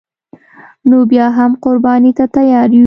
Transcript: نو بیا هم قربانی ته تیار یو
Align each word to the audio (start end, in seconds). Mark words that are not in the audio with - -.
نو 0.89 0.97
بیا 1.11 1.25
هم 1.37 1.51
قربانی 1.63 2.11
ته 2.17 2.25
تیار 2.35 2.69
یو 2.73 2.79